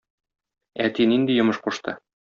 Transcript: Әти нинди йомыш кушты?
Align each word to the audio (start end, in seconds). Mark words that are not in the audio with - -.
Әти 0.87 1.07
нинди 1.13 1.37
йомыш 1.39 1.61
кушты? 1.67 1.99